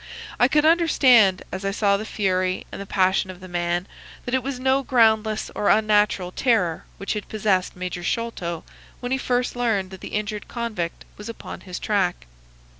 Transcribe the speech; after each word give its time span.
I 0.39 0.47
could 0.47 0.65
understand, 0.65 1.43
as 1.51 1.63
I 1.63 1.69
saw 1.69 1.95
the 1.95 2.07
fury 2.07 2.65
and 2.71 2.81
the 2.81 2.87
passion 2.87 3.29
of 3.29 3.39
the 3.39 3.47
man, 3.47 3.85
that 4.25 4.33
it 4.33 4.41
was 4.41 4.59
no 4.59 4.81
groundless 4.81 5.51
or 5.53 5.69
unnatural 5.69 6.31
terror 6.31 6.85
which 6.97 7.13
had 7.13 7.29
possessed 7.29 7.75
Major 7.75 8.01
Sholto 8.01 8.63
when 8.99 9.11
he 9.11 9.19
first 9.19 9.55
learned 9.55 9.91
that 9.91 10.01
the 10.01 10.15
injured 10.17 10.47
convict 10.47 11.05
was 11.17 11.29
upon 11.29 11.61
his 11.61 11.77
track. 11.77 12.25